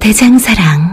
[0.00, 0.87] 대장사랑.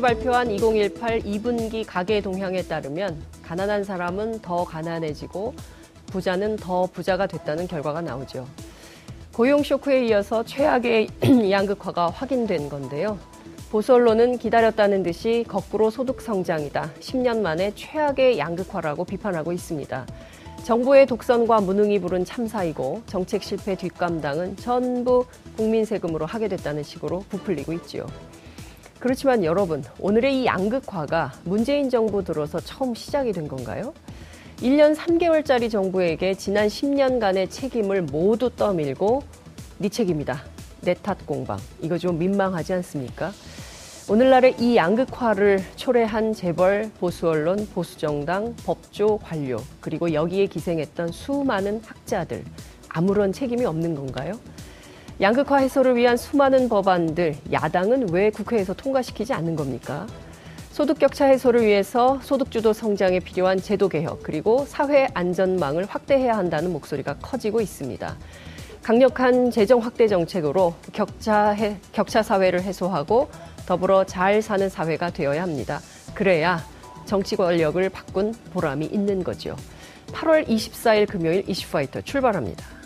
[0.00, 5.54] 통계청이 발표한 2018 2분기 가계 동향에 따르면 가난한 사람은 더 가난해지고
[6.06, 8.46] 부자는 더 부자가 됐다는 결과가 나오죠.
[9.32, 11.08] 고용 쇼크에 이어서 최악의
[11.50, 13.18] 양극화가 확인된 건데요.
[13.70, 16.90] 보수 언론은 기다렸다는 듯이 거꾸로 소득 성장이다.
[17.00, 20.06] 10년 만에 최악의 양극화라고 비판하고 있습니다.
[20.64, 27.72] 정부의 독선과 무능이 부른 참사이고 정책 실패 뒷감당은 전부 국민 세금으로 하게 됐다는 식으로 부풀리고
[27.74, 28.06] 있지요.
[29.00, 33.94] 그렇지만 여러분, 오늘의 이 양극화가 문재인 정부 들어서 처음 시작이 된 건가요?
[34.60, 39.22] 1년 3개월짜리 정부에게 지난 10년간의 책임을 모두 떠밀고
[39.78, 40.42] 네 책임이다.
[40.82, 41.58] 내 탓 공방.
[41.80, 43.32] 이거 좀 민망하지 않습니까?
[44.08, 51.80] 오늘날의 이 양극화를 초래한 재벌, 보수 언론, 보수 정당, 법조, 관료, 그리고 여기에 기생했던 수많은
[51.84, 52.44] 학자들
[52.88, 54.38] 아무런 책임이 없는 건가요?
[55.20, 60.06] 양극화 해소를 위한 수많은 법안들 야당은 왜 국회에서 통과시키지 않는 겁니까?
[60.70, 67.16] 소득 격차 해소를 위해서 소득주도 성장에 필요한 제도 개혁 그리고 사회 안전망을 확대해야 한다는 목소리가
[67.20, 68.16] 커지고 있습니다.
[68.82, 73.28] 강력한 재정 확대 정책으로 격차 해, 격차 사회를 해소하고
[73.66, 75.80] 더불어 잘 사는 사회가 되어야 합니다.
[76.14, 76.64] 그래야
[77.04, 79.54] 정치 권력을 바꾼 보람이 있는 거죠.
[80.12, 82.79] 8월 24일 금요일 이슈파이터 출발합니다.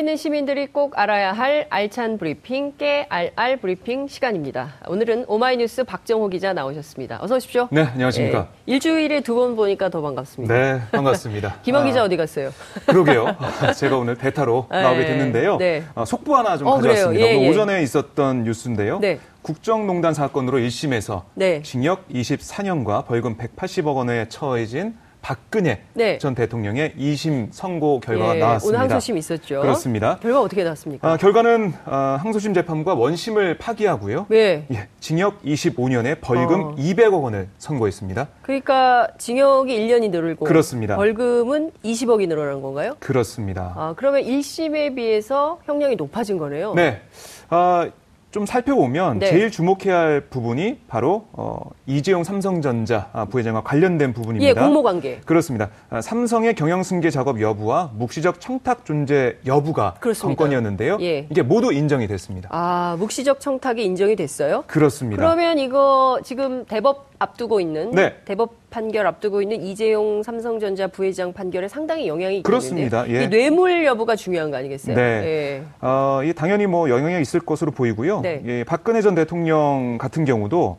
[0.00, 4.72] 있는 시민들이 꼭 알아야 할 알찬 브리핑, 깨알알 브리핑 시간입니다.
[4.88, 7.18] 오늘은 오마이뉴스 박정호 기자 나오셨습니다.
[7.20, 7.68] 어서 오십시오.
[7.70, 8.48] 네, 안녕하십니까.
[8.66, 10.54] 예, 일주일에 두 번 보니까 더 반갑습니다.
[10.54, 11.56] 네, 반갑습니다.
[11.62, 12.50] 김원 아, 기자 어디 갔어요?
[12.86, 13.36] 그러게요.
[13.76, 15.58] 제가 오늘 대타로 네, 나오게 됐는데요.
[15.58, 15.82] 네.
[15.94, 17.20] 아, 속보 하나 좀 어, 가져왔습니다.
[17.20, 17.48] 예, 오늘 예.
[17.50, 19.00] 오전에 있었던 뉴스인데요.
[19.00, 19.18] 네.
[19.42, 21.60] 국정농단 사건으로 1심에서 네.
[21.60, 26.18] 징역 24년과 벌금 180억 원에 처해진 박근혜 네.
[26.18, 28.78] 전 대통령의 2심 선고 결과가 예, 나왔습니다.
[28.78, 29.60] 오늘 항소심 있었죠.
[29.60, 30.18] 그렇습니다.
[30.20, 31.12] 결과 어떻게 나왔습니까?
[31.12, 34.26] 아, 결과는 아, 항소심 재판부가 원심을 파기하고요.
[34.28, 34.66] 네.
[34.72, 36.74] 예, 징역 25년에 벌금 어.
[36.76, 38.28] 200억 원을 선고했습니다.
[38.42, 40.96] 그러니까 징역이 1년이 늘고 그렇습니다.
[40.96, 42.96] 벌금은 20억이 늘어난 건가요?
[43.00, 43.74] 그렇습니다.
[43.76, 46.74] 아, 그러면 1심에 비해서 형량이 높아진 거네요.
[46.74, 47.00] 네.
[47.48, 47.90] 아,
[48.30, 49.26] 좀 살펴보면 네.
[49.26, 54.62] 제일 주목해야 할 부분이 바로 어, 이재용 삼성전자 아, 부회장과 관련된 예, 부분입니다.
[54.62, 55.18] 공모 관계.
[55.24, 55.70] 그렇습니다.
[55.90, 60.38] 아, 삼성의 경영 승계 작업 여부와 묵시적 청탁 존재 여부가 그렇습니다.
[60.38, 60.98] 관건이었는데요.
[61.00, 61.26] 예.
[61.28, 62.48] 이게 모두 인정이 됐습니다.
[62.52, 64.62] 아, 묵시적 청탁이 인정이 됐어요?
[64.68, 65.20] 그렇습니다.
[65.20, 68.14] 그러면 이거 지금 대법 앞두고 있는 네.
[68.24, 73.08] 대법 판결 앞두고 있는 이재용 삼성전자 부회장 판결에 상당히 영향이 그렇습니다.
[73.08, 73.24] 예.
[73.24, 74.94] 이 뇌물 여부가 중요한 거 아니겠어요?
[74.94, 75.02] 네.
[75.02, 75.62] 예.
[75.80, 78.20] 어, 이 당연히 뭐 영향이 있을 것으로 보이고요.
[78.20, 78.42] 네.
[78.46, 80.78] 예, 박근혜 전 대통령 같은 경우도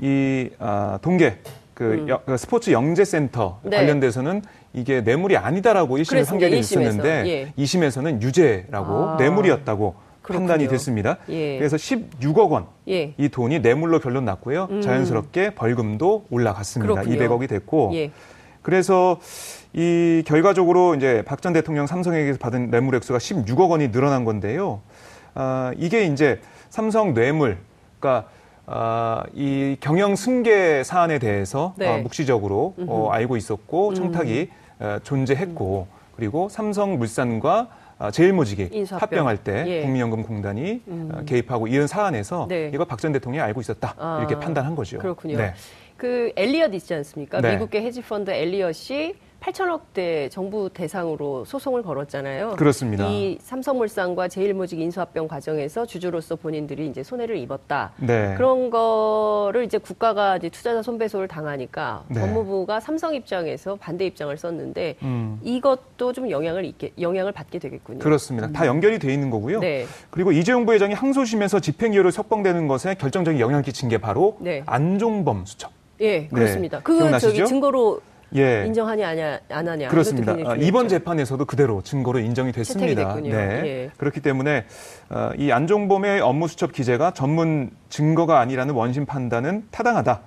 [0.00, 1.38] 이 아, 동계
[1.74, 3.70] 그, 여- 그 스포츠 영재센터 음.
[3.70, 3.76] 네.
[3.76, 4.42] 관련돼서는
[4.72, 6.30] 이게 뇌물이 아니다라고 1심 그랬습니다.
[6.30, 6.62] 판결이 1심에서.
[6.80, 7.52] 있었는데 예.
[7.62, 9.94] 2심에서는 유죄라고 아, 뇌물이었다고
[10.26, 10.48] 그렇군요.
[10.48, 11.18] 판단이 됐습니다.
[11.28, 11.58] 예.
[11.58, 12.66] 그래서 16억 원.
[12.88, 13.14] 예.
[13.16, 14.68] 이 돈이 뇌물로 결론 났고요.
[14.82, 16.92] 자연스럽게 벌금도 올라갔습니다.
[16.94, 17.04] 음.
[17.04, 17.36] 그렇군요.
[17.38, 17.90] 200억이 됐고.
[17.94, 18.10] 예.
[18.62, 19.20] 그래서
[19.72, 24.80] 이 결과적으로 이제 박 전 대통령 삼성에게서 받은 뇌물 액수가 16억 원이 늘어난 건데요.
[25.34, 26.40] 아, 이게 이제
[26.70, 27.58] 삼성 뇌물,
[28.00, 28.28] 그러니까
[28.66, 31.86] 아, 이 경영 승계 사안에 대해서 네.
[31.88, 34.48] 어, 묵시적으로 어, 알고 있었고 청탁이
[34.80, 35.86] 어, 존재했고
[36.16, 37.68] 그리고 삼성물산과 아,
[38.12, 39.00] 제일모직이 인수합병.
[39.18, 39.80] 합병할 때 예.
[39.82, 42.70] 국민연금공단이 어, 개입하고 이런 사안에서 네.
[42.74, 44.98] 이거 박 전 대통령이 알고 있었다 이렇게 아, 판단한 거죠.
[44.98, 45.36] 그렇군요.
[45.38, 45.54] 네.
[45.96, 47.40] 그 엘리엇 있지 않습니까?
[47.40, 47.52] 네.
[47.52, 52.56] 미국계 헤지펀드 엘리엇이 8천억대 정부 대상으로 소송을 걸었잖아요.
[52.56, 53.06] 그렇습니다.
[53.06, 57.92] 이 삼성물산과 제일모직 인수합병 과정에서 주주로서 본인들이 이제 손해를 입었다.
[57.98, 58.34] 네.
[58.36, 62.20] 그런 거를 이제 국가가 이제 투자자 손배소를 당하니까 네.
[62.20, 68.00] 법무부가 삼성 입장에서 반대 입장을 썼는데 음, 이것도 좀 영향을 있게 영향을 받게 되겠군요.
[68.00, 68.50] 그렇습니다.
[68.50, 69.60] 다 연결이 돼 있는 거고요.
[69.60, 69.86] 네.
[70.10, 74.62] 그리고 이재용 부회장이 항소심에서 집행유예로 석방되는 것에 결정적인 영향을 끼친 게 바로 네.
[74.66, 75.70] 안종범 수첩.
[76.00, 76.80] 예, 그렇습니다.
[76.80, 77.32] 그거 기억나시죠?
[77.36, 78.00] 저기 증거로
[78.34, 78.64] 예.
[78.66, 80.32] 인정하냐 아냐 안 하냐 그렇습니다.
[80.44, 80.86] 아, 이번.
[80.86, 83.16] 재판에서도 그대로 증거로 인정이 됐습니다.
[83.16, 83.30] 네.
[83.30, 83.90] 예.
[83.96, 84.64] 그렇기 때문에
[85.10, 90.22] 어, 이 안종범의 업무 수첩 기재가 전문 증거가 아니라는 원심 판단은 타당하다.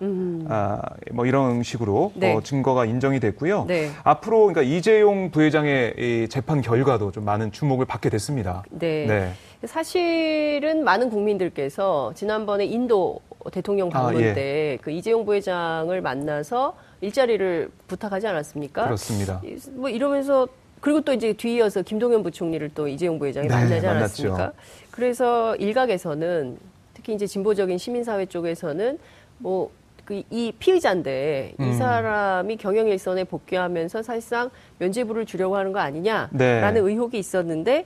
[0.50, 0.82] 아,
[1.12, 2.20] 뭐 이런 식으로 음.
[2.20, 2.34] 네.
[2.34, 3.66] 어, 증거가 인정이 됐고요.
[3.68, 3.90] 네.
[4.04, 8.64] 앞으로 그러니까 이재용 부회장의 이 재판 결과도 좀 많은 주목을 받게 됐습니다.
[8.70, 9.06] 네.
[9.08, 9.32] 네.
[9.66, 13.20] 사실은 많은 국민들께서 지난번에 인도
[13.52, 14.34] 대통령 방문 아, 예.
[14.34, 18.86] 때그 이재용 부회장을 만나서 일자리를 부탁하지 않았습니까?
[18.86, 19.42] 그렇습니다.
[19.44, 20.48] 이- 뭐 이러면서
[20.82, 23.90] 그리고 또 이제 뒤이어서 김동연 부총리를 또 이재용 부회장이 네, 만나지 만났죠.
[24.34, 24.52] 않았습니까?
[24.92, 26.58] 그래서 일각에서는
[26.94, 28.98] 특히 이제 진보적인 시민사회 쪽에서는
[29.40, 29.70] 뭐
[30.06, 31.74] 그 이 피의자인데 이 음.
[31.78, 34.50] 사람이 경영 일선에 복귀하면서 사실상
[34.80, 36.30] 면죄부를 주려고 하는 거 아니냐라는
[36.74, 36.80] 네.
[36.80, 37.86] 의혹이 있었는데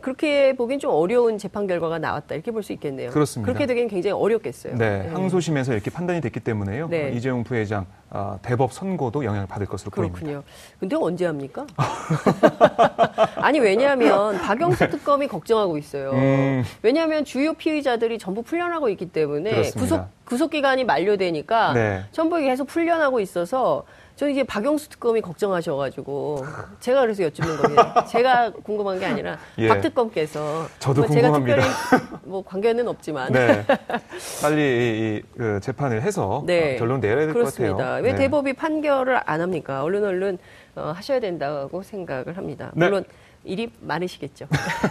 [0.00, 3.10] 그렇게 보기엔 좀 어려운 재판 결과가 나왔다 이렇게 볼 수 있겠네요.
[3.10, 3.50] 그렇습니다.
[3.50, 4.76] 그렇게 되기엔 굉장히 어렵겠어요.
[4.76, 6.88] 네, 항소심에서 이렇게 판단이 됐기 때문에요.
[6.88, 7.06] 네.
[7.06, 10.18] 어, 이재용 부회장 아, 대법 선고도 영향을 받을 것으로 보입니다.
[10.18, 10.42] 그렇군요.
[10.80, 11.66] 근데 언제 합니까?
[13.36, 16.10] 아니 왜냐하면 박영수 특검이 걱정하고 있어요.
[16.12, 16.64] 음.
[16.82, 19.80] 왜냐하면 주요 피의자들이 전부 풀려나고 있기 때문에 그렇습니다.
[19.80, 22.04] 구속 구속 기간이 만료되니까 네.
[22.12, 23.84] 전부 계속 풀려나고 있어서
[24.16, 26.44] 저는 이제 박영수 특검이 걱정하셔가지고
[26.80, 28.06] 제가 그래서 여쭙는 겁니다.
[28.06, 29.68] 제가 궁금한 게 아니라 예.
[29.68, 31.68] 박 특검께서 저도 뭐 제가 궁금합니다.
[31.68, 33.62] 특별히 뭐 관계는 없지만 네.
[34.40, 36.76] 빨리 이, 이, 그 재판을 해서 네.
[36.76, 37.76] 어, 결론 내야 될것 그렇습니다.
[37.76, 38.02] 같아요.
[38.04, 38.18] 왜 네.
[38.20, 39.82] 대법이 판결을 안 합니까?
[39.82, 40.38] 얼른 얼른
[40.76, 42.70] 어, 하셔야 된다고 생각을 합니다.
[42.74, 42.86] 네.
[42.86, 43.04] 물론
[43.44, 44.46] 일이 많으시겠죠.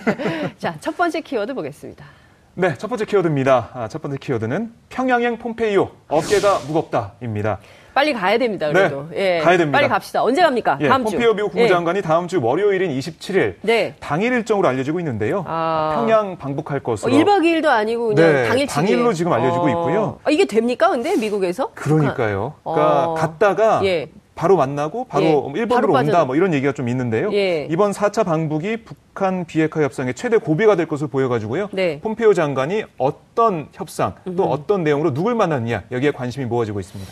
[0.60, 2.06] 자, 첫 번째 키워드 보겠습니다.
[2.54, 3.72] 네, 첫 번째 키워드입니다.
[3.74, 7.60] 아, 첫 번째 키워드는 평양행 폼페이오 어깨가 무겁다입니다.
[7.96, 8.68] 빨리 가야 됩니다.
[8.68, 9.80] 그래도 네, 예, 가야 됩니다.
[9.80, 10.22] 빨리 갑시다.
[10.22, 10.78] 언제 갑니까?
[10.82, 11.12] 예, 다음 주.
[11.14, 13.56] 폼페이오 미국 국무장관이 다음 주 월요일인 27일 예.
[13.62, 13.96] 네.
[14.02, 15.46] 당일 일정으로 알려지고 있는데요.
[15.48, 15.94] 아.
[15.96, 20.20] 평양 방북할 어, 것으로 1박 2일도 아니고 그냥 네, 당일 당일로 지금 알려지고 있고요.
[20.26, 20.90] 아, 이게 됩니까?
[20.90, 21.72] 근데 미국에서?
[21.74, 22.56] 그러니까요.
[22.64, 23.14] 그러니까 어.
[23.14, 24.10] 갔다가 예.
[24.36, 27.32] 바로 만나고 바로 예, 일본으로 바로 온다 뭐 이런 얘기가 좀 있는데요.
[27.32, 27.66] 예.
[27.72, 31.70] 이번 4차 방북이 북한 비핵화 협상의 최대 고비가 될 것으로 보여가지고요.
[31.72, 32.02] 네.
[32.02, 37.10] 폼페이오 장관이 어떤 협상 또 어떤 내용으로 누굴 만났느냐 여기에 관심이 모아지고 있습니다.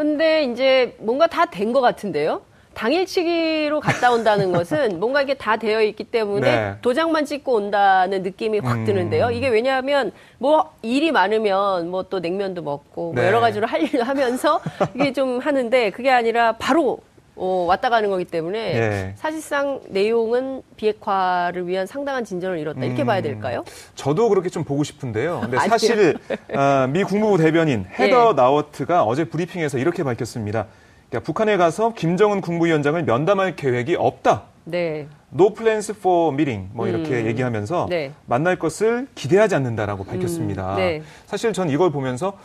[0.00, 2.42] 그런데 이제 뭔가 다 된 것 같은데요.
[2.74, 6.74] 당일치기로 갔다 온다는 것은 뭔가 이게 다 되어 있기 때문에 네.
[6.82, 8.84] 도장만 찍고 온다는 느낌이 확 음.
[8.84, 9.30] 드는데요.
[9.30, 13.26] 이게 왜냐하면 뭐 일이 많으면 뭐 또 냉면도 먹고 뭐 네.
[13.26, 14.60] 여러 가지로 할일 하면서
[14.94, 16.98] 이게 좀 하는데 그게 아니라 바로
[17.36, 19.12] 어, 왔다 가는 거기 때문에 예.
[19.16, 23.06] 사실상 내용은 비핵화를 위한 상당한 진전을 이뤘다 이렇게 음.
[23.06, 23.62] 봐야 될까요?
[23.94, 25.40] 저도 그렇게 좀 보고 싶은데요.
[25.44, 25.68] 근데 아니요.
[25.68, 26.18] 사실
[26.54, 28.32] 어, 미 국무부 대변인 헤더 예.
[28.34, 30.66] 나워트가 어제 브리핑에서 이렇게 밝혔습니다.
[31.10, 34.44] 그러니까 북한에 가서 김정은 국무위원장을 면담할 계획이 없다.
[34.64, 35.06] 네.
[35.32, 37.26] No plans for meeting 뭐 이렇게 음.
[37.26, 38.12] 얘기하면서 네.
[38.26, 40.72] 만날 것을 기대하지 않는다라고 밝혔습니다.
[40.72, 41.02] 음, 네.
[41.26, 42.36] 사실 전 이걸 보면서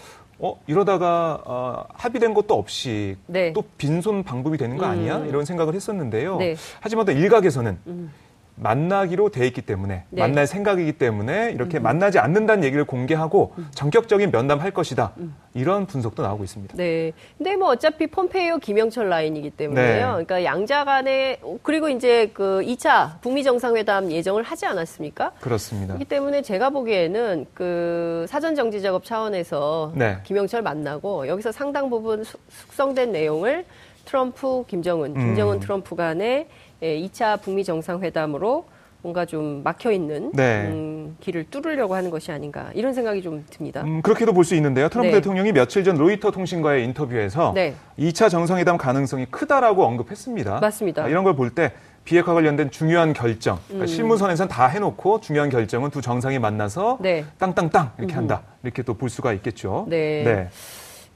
[0.43, 3.53] 어 이러다가 어, 합의된 것도 없이 네.
[3.53, 5.17] 또 빈손 방법이 되는 거 아니야?
[5.17, 5.29] 음.
[5.29, 6.37] 이런 생각을 했었는데요.
[6.37, 6.55] 네.
[6.79, 8.11] 하지만 또 일각에서는 음.
[8.55, 10.21] 만나기로 돼 있기 때문에 네.
[10.21, 15.13] 만날 생각이기 때문에 이렇게 만나지 않는다는 얘기를 공개하고 전격적인 면담할 것이다.
[15.53, 16.75] 이런 분석도 나오고 있습니다.
[16.77, 17.11] 네.
[17.37, 19.95] 근데 뭐 어차피 폼페이오 김영철 라인이기 때문에요.
[19.95, 20.11] 네.
[20.11, 25.31] 그러니까 양자 간에 그리고 이제 그 2차 북미 정상회담 예정을 하지 않았습니까?
[25.41, 25.93] 그렇습니다.
[25.93, 30.17] 그렇기 때문에 제가 보기에는 그 사전 정지 작업 차원에서 네.
[30.23, 33.65] 김영철 만나고 여기서 상당 부분 숙- 숙성된 내용을
[34.05, 35.25] 트럼프, 김정은, 음.
[35.27, 36.47] 김정은 트럼프 간의
[36.81, 38.65] 예, 2차 북미 정상회담으로
[39.03, 40.67] 뭔가 좀 막혀 있는 네.
[40.67, 43.81] 음, 길을 뚫으려고 하는 것이 아닌가 이런 생각이 좀 듭니다.
[43.83, 44.89] 음, 그렇게도 볼 수 있는데요.
[44.89, 45.13] 트럼프 네.
[45.13, 47.73] 대통령이 며칠 전 로이터 통신과의 인터뷰에서 네.
[47.97, 50.59] 2차 정상회담 가능성이 크다라고 언급했습니다.
[50.59, 51.03] 맞습니다.
[51.03, 51.71] 아, 이런 걸 볼 때
[52.03, 53.87] 비핵화 관련된 중요한 결정, 그러니까 음.
[53.87, 57.25] 실무선에선 다 해놓고 중요한 결정은 두 정상이 만나서 네.
[57.37, 58.41] 땅땅땅 이렇게 한다.
[58.63, 59.85] 이렇게 또 볼 수가 있겠죠.
[59.87, 60.49] 네.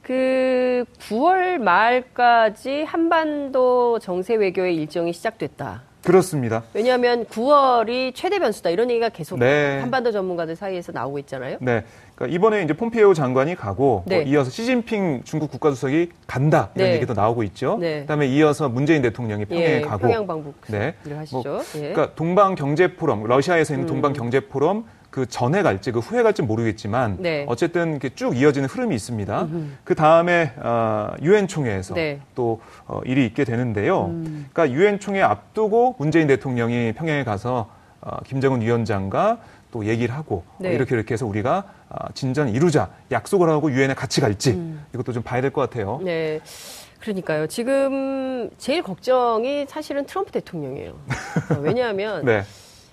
[0.05, 5.81] 그 9월 말까지 한반도 정세 외교의 일정이 시작됐다.
[6.03, 6.61] 그렇습니다.
[6.75, 9.79] 왜냐하면 9월이 최대 변수다 이런 얘기가 계속 네.
[9.79, 11.57] 한반도 전문가들 사이에서 나오고 있잖아요.
[11.59, 11.83] 네.
[12.13, 14.17] 그러니까 이번에 이제 폼페이오 장관이 가고 네.
[14.17, 16.95] 뭐 이어서 시진핑 중국 국가주석이 간다 이런 네.
[16.97, 17.79] 얘기도 나오고 있죠.
[17.81, 18.01] 네.
[18.01, 20.93] 그다음에 이어서 문재인 대통령이 평양에 예, 가고 평양 방북 네.
[21.03, 21.61] 를 하시죠.
[21.77, 21.79] 예.
[21.79, 23.89] 그러니까 동방 경제 포럼, 러시아에서 있는 음.
[23.89, 24.85] 동방 경제 포럼,
[25.15, 27.45] 그 전에 갈지 그 후에 갈지 모르겠지만 네.
[27.47, 29.47] 어쨌든 이렇게 쭉 이어지는 흐름이 있습니다.
[29.85, 32.19] 그 다음에 어, 유엔 총회에서 네.
[32.35, 34.07] 또 어, 일이 있게 되는데요.
[34.07, 34.45] 음.
[34.51, 37.69] 그러니까 유엔 총회 앞두고 문재인 대통령이 평양에 가서
[38.01, 39.37] 어, 김정은 위원장과
[39.71, 40.73] 또 얘기를 하고 어, 네.
[40.73, 44.83] 이렇게 이렇게 해서 우리가 아, 진전 이루자 약속을 하고 유엔에 같이 갈지 음.
[44.93, 46.01] 이것도 좀 봐야 될 것 같아요.
[46.03, 46.41] 네.
[46.99, 47.47] 그러니까요.
[47.47, 50.91] 지금 제일 걱정이 사실은 트럼프 대통령이에요.
[50.91, 52.43] 어, 왜냐하면 네.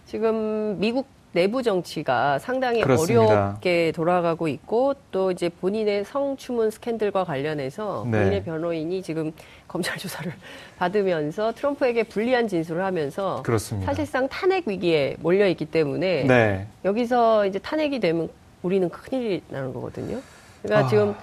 [0.07, 3.22] 지금 미국 내부 정치가 상당히 그렇습니다.
[3.22, 8.18] 어렵게 돌아가고 있고 또 이제 본인의 성추문 스캔들과 관련해서 네.
[8.18, 9.32] 본인의 변호인이 지금
[9.66, 10.30] 검찰 조사를
[10.78, 13.90] 받으면서 트럼프에게 불리한 진술을 하면서 그렇습니다.
[13.90, 16.66] 사실상 탄핵 위기에 몰려 있기 때문에 네.
[16.84, 18.28] 여기서 이제 탄핵이 되면
[18.62, 20.20] 우리는 큰일이 나는 거거든요.
[20.62, 20.88] 그러니까 아.
[20.88, 21.14] 지금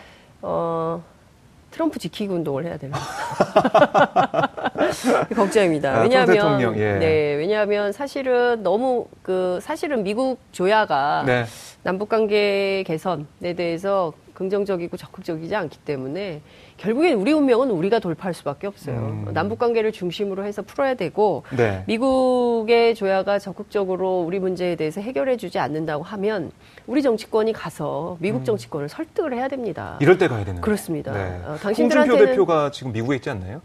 [0.41, 1.03] 어
[1.71, 2.97] 트럼프 지키기 운동을 해야 되나?
[5.36, 5.98] 걱정입니다.
[5.98, 6.93] 아, 왜냐하면 예.
[6.93, 11.45] 네, 왜냐하면 사실은 너무 그 사실은 미국 조야가 네.
[11.83, 16.41] 남북 관계 개선에 대해서 긍정적이고 적극적이지 않기 때문에
[16.77, 18.95] 결국엔 우리 운명은 우리가 돌파할 수밖에 없어요.
[18.95, 19.33] 음.
[19.33, 21.83] 남북 관계를 중심으로 해서 풀어야 되고 네.
[21.88, 26.51] 미국의 조야가 적극적으로 우리 문제에 대해서 해결해 주지 않는다고 하면
[26.88, 29.98] 우리 정치권이 가서 미국 정치권을 설득을 해야 됩니다.
[30.00, 30.03] 음.
[30.03, 30.62] 이럴 때 가야 되는.
[30.62, 31.12] 그렇습니다.
[31.12, 31.19] 네.
[31.19, 33.62] 어, 홍준표 당신들한테는 대표가 지금 미국에 있지 않나요?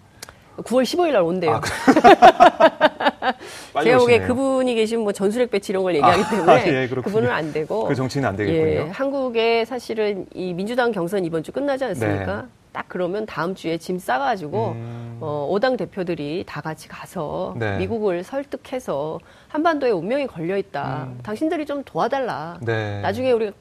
[0.58, 1.60] 9월 15일 날 온대요.
[1.60, 1.60] 아,
[3.82, 4.20] 제가 보기에.
[4.20, 7.02] 그분이 계신 뭐 전술핵 배치 이런 걸 얘기하기 아, 때문에 예, 그렇군요.
[7.02, 8.66] 그분은 안 되고 그 정치는 안 되겠군요.
[8.66, 12.42] 예, 한국에 사실은 이 민주당 경선 이번 주 끝나지 않습니까?
[12.42, 12.48] 네.
[12.72, 15.18] 딱 그러면 다음 주에 짐 싸가지고 음.
[15.20, 17.78] 어, 5당 대표들이 다 같이 가서 네.
[17.78, 21.04] 미국을 설득해서 한반도에 운명이 걸려 있다.
[21.04, 21.20] 음.
[21.22, 22.58] 당신들이 좀 도와달라.
[22.62, 23.00] 네.
[23.00, 23.52] 나중에 우리가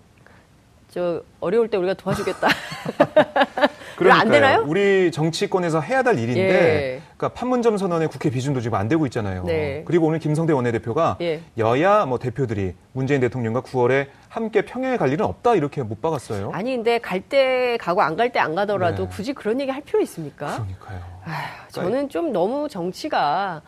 [0.89, 2.47] 저 어려울 때 우리가 도와주겠다.
[3.93, 4.21] 이거 그러니까요.
[4.21, 4.63] 안 되나요?
[4.67, 7.01] 우리 정치권에서 해야 될 일인데, 예.
[7.17, 9.43] 그러니까 판문점 선언의 국회 비준도 지금 안 되고 있잖아요.
[9.45, 9.83] 네.
[9.85, 11.41] 그리고 오늘 김성대 원내대표가 예.
[11.57, 16.51] 여야 뭐 대표들이 문재인 대통령과 9월에 함께 평양에 갈 일은 없다 이렇게 못 박았어요.
[16.53, 19.09] 아니 근데 갈 때 가고 안 갈 때 안 가더라도 네.
[19.15, 20.47] 굳이 그런 얘기 할 필요 있습니까?
[20.47, 20.99] 그러니까요.
[21.25, 23.61] 아휴, 저는 좀 너무 정치가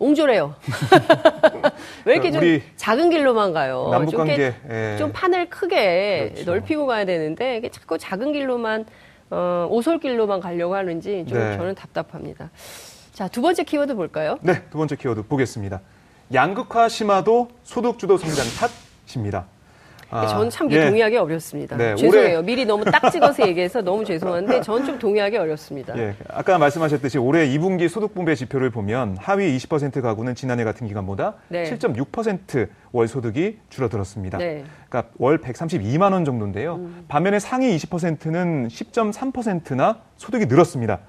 [0.00, 0.54] 옹졸해요.
[2.04, 2.42] 왜 이렇게 좀
[2.76, 3.88] 작은 길로만 가요?
[3.90, 4.96] 남북 좀, 관계 예.
[4.98, 6.50] 좀 판을 크게 그렇죠.
[6.52, 8.84] 넓히고 가야 되는데 이게 자꾸 작은 길로만
[9.30, 11.56] 어, 오솔길로만 가려고 하는지 좀 네.
[11.56, 12.50] 저는 답답합니다.
[13.12, 14.38] 자, 두 번째 키워드 볼까요?
[14.42, 15.80] 네, 두 번째 키워드 보겠습니다.
[16.32, 18.44] 양극화 심화도 소득주도 성장
[19.06, 19.46] 탓입니다.
[20.10, 20.86] 아, 저는 참 예.
[20.86, 21.76] 동의하기 어렵습니다.
[21.76, 22.38] 네, 죄송해요.
[22.38, 25.96] 올해- 미리 너무 딱 찍어서 얘기해서 너무 죄송한데 저는 좀 동의하기 어렵습니다.
[25.98, 31.34] 예, 아까 말씀하셨듯이 올해 2분기 소득 분배 지표를 보면 하위 20% 가구는 지난해 같은 기간보다
[31.48, 31.64] 네.
[31.64, 34.38] 7.6%월 소득이 줄어들었습니다.
[34.38, 34.64] 네.
[34.88, 36.76] 그러니까 월 132만 원 정도인데요.
[36.76, 37.04] 음.
[37.08, 41.00] 반면에 상위 20%는 10.3%나 소득이 늘었습니다.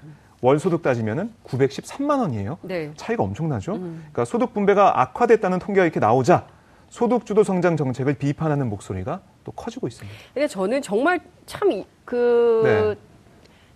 [0.41, 2.57] 월 소득 따지면은 913만 원이에요.
[2.61, 2.91] 네.
[2.95, 3.73] 차이가 엄청나죠.
[3.73, 3.99] 음.
[4.11, 6.45] 그러니까 소득 분배가 악화됐다는 통계가 이렇게 나오자
[6.89, 10.17] 소득 주도 성장 정책을 비판하는 목소리가 또 커지고 있습니다.
[10.33, 12.95] 근데 저는 정말 참그 네.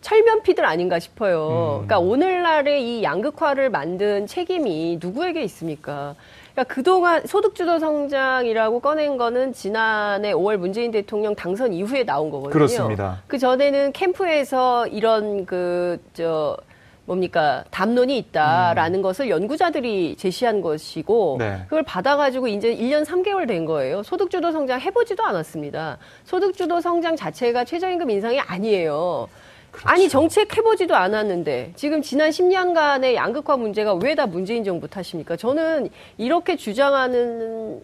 [0.01, 1.79] 철면피들 아닌가 싶어요.
[1.81, 1.87] 음.
[1.87, 6.15] 그러니까 오늘날의 이 양극화를 만든 책임이 누구에게 있습니까?
[6.53, 12.51] 그러니까 그동안 소득주도 성장이라고 꺼낸 거는 지난해 5월 문재인 대통령 당선 이후에 나온 거거든요.
[12.51, 13.21] 그렇습니다.
[13.27, 16.57] 그 전에는 캠프에서 이런 그저
[17.05, 21.37] 뭡니까 담론이 있다라는 것을 연구자들이 제시한 것이고 음.
[21.39, 21.61] 네.
[21.65, 24.03] 그걸 받아가지고 이제 1년 3개월 된 거예요.
[24.03, 25.97] 소득주도 성장 해보지도 않았습니다.
[26.23, 29.27] 소득주도 성장 자체가 최저임금 인상이 아니에요.
[29.71, 29.89] 그렇죠.
[29.89, 35.35] 아니 정책 해보지도 않았는데 지금 지난 10년간의 양극화 문제가 왜 다 문재인 정부 탓입니까?
[35.35, 37.79] 저는 이렇게 주장하는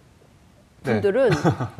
[0.84, 0.94] 네.
[0.94, 1.32] 분들은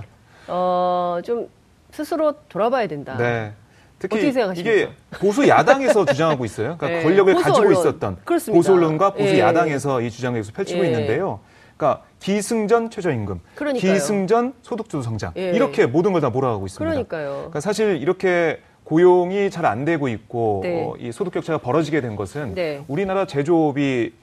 [0.48, 1.48] 어, 좀
[1.92, 3.16] 스스로 돌아봐야 된다.
[3.18, 3.54] 네.
[4.00, 4.30] 특히?
[4.56, 4.90] 이게
[5.20, 6.78] 보수 야당에서 주장하고 있어요.
[6.78, 7.04] 그러니까 네.
[7.04, 7.72] 권력을 가지고 언론.
[7.74, 8.58] 있었던 그렇습니다.
[8.58, 9.40] 보수 언론과 보수 예.
[9.40, 10.88] 야당에서 이 주장을 계속 펼치고 예.
[10.88, 11.40] 있는데요.
[11.78, 13.94] 그러니까 기승전 최저임금, 그러니까요.
[13.94, 15.52] 기승전 소득주도 성장 예.
[15.52, 16.90] 이렇게 모든 걸 다 몰아가고 있습니다.
[16.90, 17.32] 그러니까요.
[17.38, 20.84] 그러니까 사실 이렇게 고용이 잘 안 되고 있고 네.
[20.84, 22.84] 어, 이 소득 격차가 벌어지게 된 것은 네.
[22.88, 24.14] 우리나라 제조업이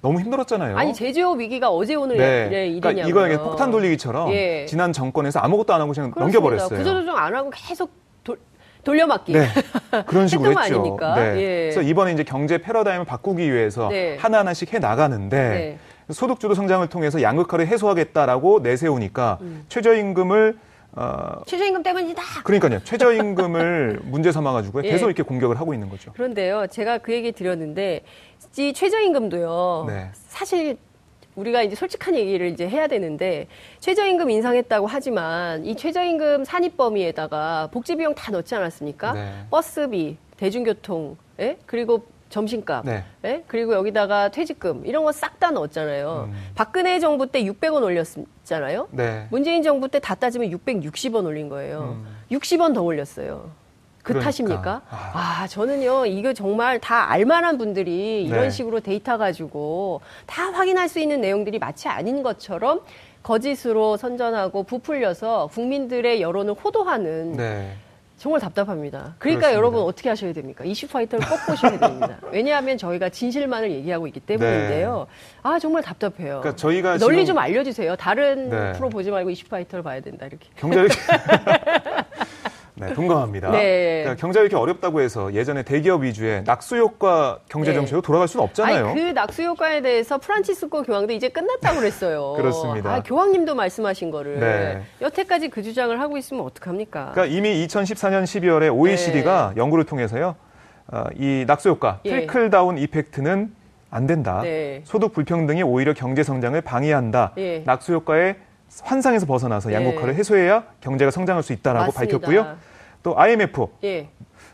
[0.00, 0.76] 너무 힘들었잖아요.
[0.76, 2.48] 아니 제조업 위기가 어제 오늘 네.
[2.50, 3.12] 의 일이냐고요.
[3.14, 4.66] 그러니까 이거 폭탄 돌리기처럼 예.
[4.66, 6.38] 지난 정권에서 아무것도 안 하고 그냥 그렇습니다.
[6.40, 6.78] 넘겨버렸어요.
[6.78, 7.90] 구조조정 안 하고 계속
[8.84, 9.32] 돌, 돌려막기.
[9.32, 9.46] 네.
[10.06, 10.60] 그런 식으로 했죠.
[10.60, 11.14] 아닙니까?
[11.14, 11.36] 네.
[11.40, 11.70] 예.
[11.70, 14.16] 그래서 이번에 이제 경제 패러다임을 바꾸기 위해서 네.
[14.18, 15.78] 하나하나씩 해 나가는데 네.
[16.12, 19.64] 소득주도 성장을 통해서 양극화를 해소하겠다라고 내세우니까 음.
[19.68, 20.58] 최저임금을
[20.94, 22.22] 어 최저임금 때문이다.
[22.44, 22.80] 그러니까요.
[22.84, 24.90] 최저임금을 문제 삼아가지고 예.
[24.90, 26.12] 계속 이렇게 공격을 하고 있는 거죠.
[26.12, 28.02] 그런데요, 제가 그 얘기 드렸는데
[28.58, 29.86] 이 최저임금도요.
[29.88, 30.10] 네.
[30.28, 30.76] 사실
[31.36, 33.46] 우리가 이제 솔직한 얘기를 이제 해야 되는데
[33.80, 39.12] 최저임금 인상했다고 하지만 이 최저임금 산입 범위에다가 복지 비용 다 넣지 않았습니까?
[39.12, 39.32] 네.
[39.50, 41.56] 버스비, 대중교통, 예?
[41.66, 43.04] 그리고 점심값, 네.
[43.24, 43.44] 예?
[43.46, 46.28] 그리고 여기다가 퇴직금 이런 거 싹 다 넣었잖아요.
[46.30, 46.36] 음.
[46.54, 48.88] 박근혜 정부 때 600원 올렸잖아요.
[48.92, 49.26] 네.
[49.30, 51.98] 문재인 정부 때 다 따지면 660원 올린 거예요.
[52.04, 52.16] 음.
[52.30, 53.50] 60원 더 올렸어요.
[54.02, 54.30] 그 그러니까.
[54.30, 54.82] 탓입니까?
[54.90, 55.12] 아.
[55.42, 58.50] 아, 저는요, 이거 정말 다 알만한 분들이 이런 네.
[58.50, 62.80] 식으로 데이터 가지고 다 확인할 수 있는 내용들이 마치 아닌 것처럼
[63.22, 67.76] 거짓으로 선전하고 부풀려서 국민들의 여론을 호도하는 네.
[68.18, 69.14] 정말 답답합니다.
[69.18, 69.52] 그러니까 그렇습니다.
[69.54, 70.64] 여러분 어떻게 하셔야 됩니까?
[70.64, 72.18] 이슈 파이터를 꼭 보셔야 됩니다.
[72.30, 75.08] 왜냐하면 저희가 진실만을 얘기하고 있기 때문인데요.
[75.42, 76.38] 아 정말 답답해요.
[76.40, 77.96] 그러니까 저희가 널리 지금 좀 알려주세요.
[77.96, 78.72] 다른 네.
[78.74, 80.48] 프로 보지 말고 이슈 파이터를 봐야 된다 이렇게.
[80.56, 80.88] 경제를
[82.88, 83.50] 네, 동감합니다.
[83.50, 84.02] 네.
[84.02, 87.76] 그러니까 경제가 이렇게 어렵다고 해서 예전에 대기업 위주의 낙수 효과 경제 네.
[87.76, 88.88] 정책으로 돌아갈 수는 없잖아요.
[88.88, 92.34] 아니, 그 낙수 효과에 대해서 프란치스코 교황도 이제 끝났다고 그랬어요.
[92.38, 92.94] 그렇습니다.
[92.94, 94.82] 아, 교황님도 말씀하신 거를 네.
[95.00, 97.12] 여태까지 그 주장을 하고 있으면 어떡합니까?
[97.12, 100.34] 그러니까 이미 2014년 12월에 OECD가 연구를 통해서요,
[100.88, 102.10] 어, 이 낙수 효과, 예.
[102.10, 103.54] 트리클 다운 이펙트는
[103.90, 104.40] 안 된다.
[104.42, 104.80] 네.
[104.84, 107.32] 소득 불평등이 오히려 경제 성장을 방해한다.
[107.36, 107.62] 예.
[107.66, 108.36] 낙수 효과의
[108.82, 109.74] 환상에서 벗어나서 예.
[109.76, 112.18] 양극화를 해소해야 경제가 성장할 수 있다라고 맞습니다.
[112.18, 112.56] 밝혔고요.
[113.02, 114.08] 또 IMF 예.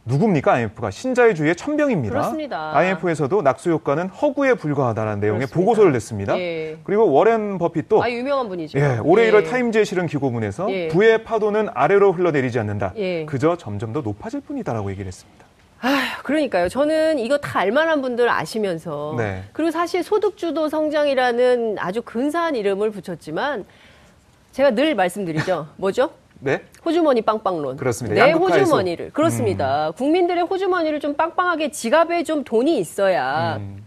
[0.04, 2.12] 누굽니까 IMF가 신자유주의의 천병입니다.
[2.12, 2.76] 그렇습니다.
[2.76, 5.54] IMF에서도 낙수 효과는 허구에 불과하다는 내용의 그렇습니다.
[5.54, 6.38] 보고서를 냈습니다.
[6.38, 6.78] 예.
[6.84, 8.78] 그리고 워렌 버핏도 아, 유명한 분이죠.
[8.78, 9.30] 예, 올해 예.
[9.30, 10.88] 1월 타임즈에 실은 기고문에서 예.
[10.88, 12.94] 부의 파도는 아래로 흘러내리지 않는다.
[12.96, 13.26] 예.
[13.26, 15.46] 그저 점점 더 높아질 뿐이다라고 얘기를 했습니다.
[15.80, 16.68] 아, 그러니까요.
[16.68, 19.44] 저는 이거 다 알만한 분들 아시면서 네.
[19.52, 23.64] 그리고 사실 소득주도 성장이라는 아주 근사한 이름을 붙였지만
[24.52, 25.68] 제가 늘 말씀드리죠.
[25.76, 26.10] 뭐죠?
[26.40, 26.62] 네?
[26.84, 27.76] 호주머니 빵빵론.
[27.76, 28.24] 그렇습니다.
[28.26, 28.32] 내.
[28.32, 29.10] 호주머니를.
[29.12, 29.92] 그렇습니다.
[29.96, 33.84] 국민들의 호주머니를 좀 빵빵하게 지갑에 좀 돈이 있어야 음,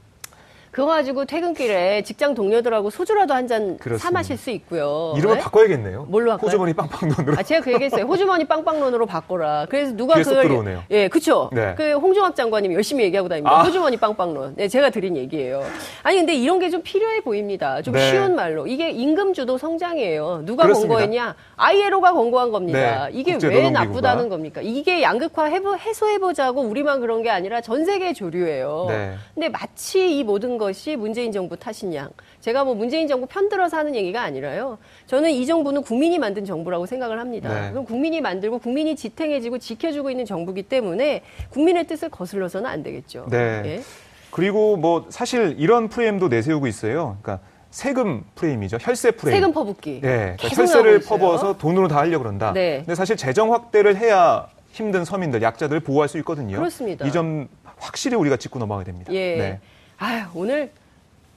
[0.71, 4.09] 그거 가지고 퇴근길에 직장 동료들하고 소주라도 한 잔 사.
[4.11, 5.13] 마실 수 있고요.
[5.17, 5.41] 이름을 네?
[5.41, 6.05] 바꿔야겠네요.
[6.05, 6.45] 뭘로 할까요?
[6.47, 7.33] 호주머니 빵빵돈으로.
[7.37, 8.05] 아, 제가 그 얘기했어요.
[8.05, 9.65] 호주머니 빵빵론으로 바꿔라.
[9.69, 10.43] 그래서 누가 그걸.
[10.43, 10.83] 들어오네요.
[10.91, 11.49] 예, 그쵸.
[11.51, 11.73] 네.
[11.75, 13.53] 그 홍종학 장관님이 열심히 얘기하고 다닙니다.
[13.59, 13.63] 아.
[13.63, 14.53] 호주머니 빵빵론.
[14.55, 15.63] 네, 제가 드린 얘기예요.
[16.03, 17.81] 아니, 근데 이런 게 좀 필요해 보입니다.
[17.81, 18.09] 좀 네.
[18.09, 18.65] 쉬운 말로.
[18.67, 20.43] 이게 임금 주도 성장이에요.
[20.45, 20.93] 누가 그렇습니다.
[20.93, 21.35] 권고했냐?
[21.57, 23.07] ILO가 권고한 겁니다.
[23.07, 23.69] 네, 이게 왜.
[23.71, 24.61] 나쁘다는 겁니까?
[24.63, 28.85] 이게 양극화 해보, 해소 해보자고 우리만 그런 게 아니라 전 세계 조류예요.
[28.87, 29.15] 네.
[29.33, 31.57] 근데 마치 이 모든 것이 문재인 정부
[31.95, 32.09] 양.
[32.39, 34.77] 제가 뭐 문재인 정부 편들어서 하는 얘기가 아니라요.
[35.07, 37.49] 저는 이 정부는 국민이 만든 정부라고 생각을 합니다.
[37.61, 37.71] 네.
[37.71, 43.25] 그럼 국민이 만들고 국민이 지탱해지고 지켜주고 있는 정부기 때문에 국민의 뜻을 거슬러서는 안 되겠죠.
[43.31, 43.37] 네.
[43.65, 43.81] 예.
[44.29, 47.17] 그리고 뭐 사실 이런 프레임도 내세우고 있어요.
[47.21, 48.77] 그러니까 세금 프레임이죠.
[48.79, 49.37] 혈세 프레임.
[49.37, 50.01] 세금 퍼붓기.
[50.03, 50.99] 예, 그러니까 혈세를.
[51.01, 52.53] 퍼부어서 돈으로 다 하려고 그런다.
[52.53, 52.77] 네.
[52.79, 56.57] 근데 사실 재정 확대를 해야 힘든 서민들, 약자들을 보호할 수 있거든요.
[56.57, 57.05] 그렇습니다.
[57.07, 57.47] 이 점
[57.77, 59.11] 확실히 우리가 짚고 넘어가야 됩니다.
[59.11, 59.35] 예.
[59.37, 59.59] 네.
[60.01, 60.71] 아유, 오늘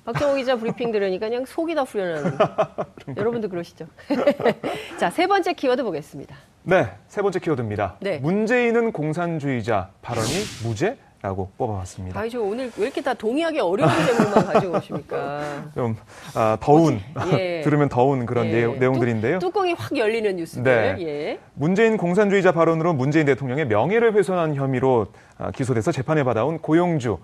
[0.06, 2.38] 박정호 기자 브리핑 들으니까 그냥 속이 다 후련하는.
[3.14, 3.86] 여러분도 그러시죠?
[4.96, 6.34] 자, 세 번째 키워드 보겠습니다.
[6.62, 7.96] 네, 세 번째 키워드입니다.
[8.00, 8.18] 네.
[8.20, 10.30] 문재인은 공산주의자 발언이
[10.64, 12.18] 무죄 라고 뽑아봤습니다.
[12.18, 15.64] 아이, 저 오늘 왜 이렇게 다 동의하기 어려운 제목만 가지고 오십니까?
[15.74, 15.96] 좀
[16.34, 17.00] 아, 더운
[17.32, 17.60] 예.
[17.62, 18.52] 들으면 더운 그런 예.
[18.52, 19.40] 내용, 내용들인데요.
[19.40, 20.62] 뚜, 뚜껑이 확 열리는 뉴스들.
[20.62, 20.96] 네.
[21.00, 21.38] 예.
[21.52, 27.18] 문재인 공산주의자 발언으로 문재인 대통령의 명예를 훼손한 혐의로 아, 기소돼서 재판에 받아온 고용주 어,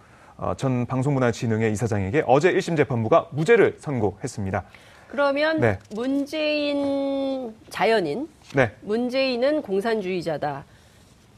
[0.57, 4.64] 전 방송문화진흥회 이사장에게 어제 1심 재판부가 무죄를 선고했습니다.
[5.09, 5.79] 그러면 네.
[5.94, 10.64] 문재인 자연인, 네, 문재인은 공산주의자다.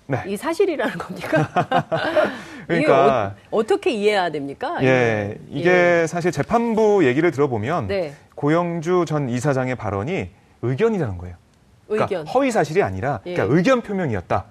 [0.07, 0.23] 네.
[0.27, 1.49] 이게 사실이라는 겁니까?
[2.69, 4.79] 그러니까 어, 떻게 이해해야 됩니까?
[4.83, 6.07] 예, 이게 예.
[6.07, 8.15] 사실 재판부 얘기를 들어보면 네.
[8.35, 11.37] 고영주 전 이사장의 발언이 의견이라는 거예요.
[11.89, 12.27] 그러니까 의견.
[12.27, 13.35] 허위 사실이 아니라 예.
[13.35, 14.45] 그러니까 의견 표명이었다.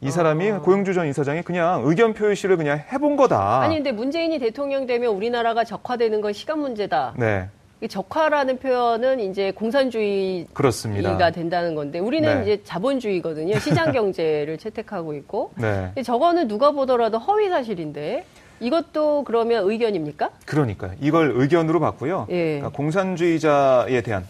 [0.00, 0.60] 이 사람이 어.
[0.60, 3.60] 고영주 전 이사장이 그냥 의견 표시를 그냥 해본 거다.
[3.62, 7.14] 아니 근데 문재인이 대통령 되면 우리나라가 적화되는 건 시간 문제다.
[7.16, 7.48] 네,
[7.80, 11.30] 이 적화라는 표현은 이제 공산주의가 그렇습니다.
[11.32, 12.42] 된다는 건데 우리는 네.
[12.42, 13.58] 이제 자본주의거든요.
[13.58, 15.50] 시장 경제를 채택하고 있고.
[15.56, 18.24] 네, 저거는 누가 보더라도 허위 사실인데
[18.60, 20.30] 이것도 그러면 의견입니까?
[20.46, 20.92] 그러니까요.
[21.00, 22.26] 이걸 의견으로 봤고요.
[22.30, 22.58] 예.
[22.58, 24.24] 그러니까 공산주의자에 대한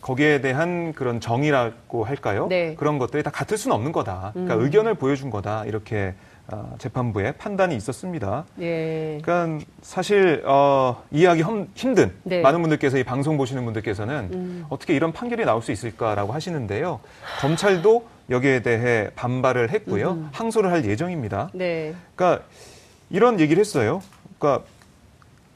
[0.00, 2.46] 거기에 대한 그런 정의라고 할까요?
[2.48, 2.74] 네.
[2.76, 4.30] 그런 것들이 다 같을 수는 없는 거다.
[4.32, 4.62] 그러니까 음.
[4.62, 5.64] 의견을 보여준 거다.
[5.66, 6.14] 이렇게
[6.52, 8.44] 어, 재판부의 판단이 있었습니다.
[8.60, 9.20] 예.
[9.22, 12.40] 그러니까 사실 어, 이해하기 험- 힘든 네.
[12.40, 14.66] 많은 분들께서 이 방송 보시는 분들께서는 음.
[14.68, 16.98] 어떻게 이런 판결이 나올 수 있을까라고 하시는데요.
[17.40, 20.10] 검찰도 여기에 대해 반발을 했고요.
[20.12, 20.28] 음.
[20.32, 21.50] 항소를 할 예정입니다.
[21.52, 21.94] 네.
[22.16, 22.44] 그러니까
[23.10, 24.02] 이런 얘기를 했어요.
[24.38, 24.64] 그러니까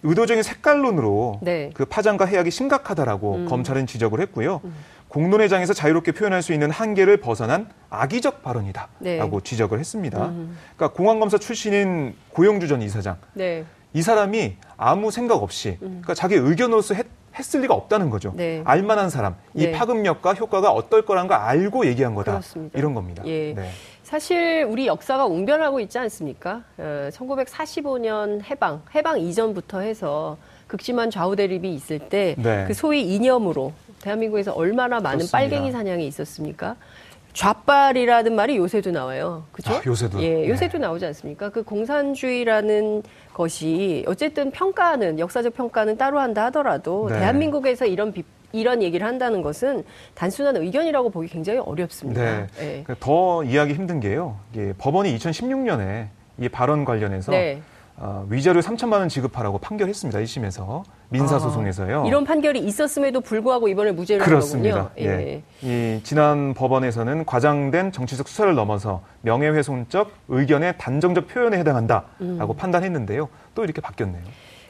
[0.04, 1.70] 의도적인 색깔론으로 네.
[1.74, 3.46] 그 파장과 해악이 심각하다라고 음.
[3.46, 4.60] 검찰은 지적을 했고요.
[5.08, 9.44] 공론회장에서 자유롭게 표현할 수 있는 한계를 벗어난 악의적 발언이다라고 네.
[9.44, 10.26] 지적을 했습니다.
[10.26, 10.58] 음.
[10.76, 13.64] 그러니까 공안검사 출신인 고영주 전 이사장 네.
[13.94, 16.02] 이 사람이 아무 생각 없이 음.
[16.02, 17.06] 그러니까 자기 의견으로서 했,
[17.38, 18.32] 했을 리가 없다는 거죠.
[18.36, 18.60] 네.
[18.64, 19.72] 알만한 사람, 이 네.
[19.72, 22.32] 파급력과 효과가 어떨 거라는 걸 알고 얘기한 거다.
[22.32, 22.78] 그렇습니다.
[22.78, 23.22] 이런 겁니다.
[23.26, 23.54] 예.
[23.54, 23.70] 네.
[24.14, 26.62] 사실 우리 역사가 웅변하고 있지 않습니까?
[26.78, 30.36] 어, 1945년 해방, 해방 이전부터 해서
[30.68, 32.72] 극심한 좌우 대립이 있을 때그 네.
[32.74, 33.72] 소위 이념으로
[34.02, 35.36] 대한민국에서 얼마나 많은 그렇습니다.
[35.36, 36.76] 빨갱이 사냥이 있었습니까?
[37.32, 39.46] 좌빨이라는 말이 요새도 나와요.
[39.50, 39.72] 그죠?
[39.72, 40.22] 아, 요새도.
[40.22, 40.48] 예, 네.
[40.48, 41.50] 요새도 나오지 않습니까?
[41.50, 47.18] 그 공산주의라는 것이 어쨌든 평가는 역사적 평가는 따로 한다 하더라도 네.
[47.18, 48.22] 대한민국에서 이런 비,
[48.54, 52.22] 이런 얘기를 한다는 것은 단순한 의견이라고 보기 굉장히 어렵습니다.
[52.22, 52.46] 네.
[52.60, 52.82] 예.
[52.84, 54.38] 그더 이해하기 힘든 게요.
[54.52, 57.60] 이게 법원이 2016년에 이 발언 관련해서 네.
[57.96, 60.18] 어, 위자료 3천만 원 지급하라고 판결했습니다.
[60.18, 62.02] 1심에서 민사 소송에서요.
[62.02, 64.88] 아, 이런 판결이 있었음에도 불구하고 이번에 무죄를 한 그렇습니다.
[64.88, 65.08] 거군요.
[65.08, 65.42] 예.
[65.62, 72.56] 이 지난 법원에서는 과장된 정치적 수사를 넘어서 명예훼손적 의견의 단정적 표현에 해당한다라고 음.
[72.56, 73.28] 판단했는데요.
[73.54, 74.22] 또 이렇게 바뀌었네요.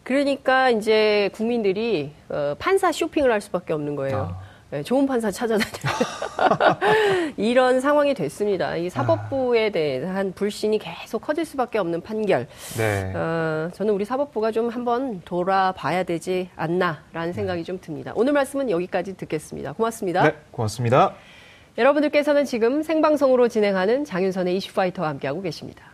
[0.05, 4.37] 그러니까 이제 국민들이 어, 판사 쇼핑을 할 수밖에 없는 거예요.
[4.39, 4.55] 아.
[4.75, 5.71] 예, 좋은 판사 찾아다녀.
[7.37, 8.77] 이런 상황이 됐습니다.
[8.77, 12.47] 이 사법부에 대한 불신이 계속 커질 수밖에 없는 판결.
[12.77, 13.13] 네.
[13.15, 18.13] 어, 저는 우리 사법부가 좀 한번 돌아봐야 되지 않나라는 생각이 좀 듭니다.
[18.17, 19.73] 오늘 말씀은 여기까지 듣겠습니다.
[19.75, 20.23] 고맙습니다.
[20.25, 21.15] 네, 고맙습니다.
[21.79, 25.94] 여러분들께서는 지금 생방송으로 진행하는 장윤선의 이슈파이터와 함께하고 계십니다.